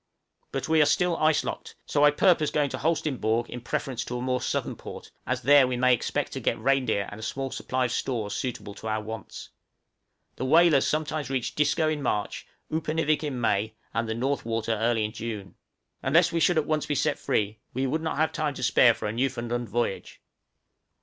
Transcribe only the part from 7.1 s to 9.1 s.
and a small supply of stores suitable to our